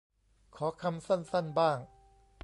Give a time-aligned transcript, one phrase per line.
[0.55, 1.79] ขอคำสั้นสั้นบ้าง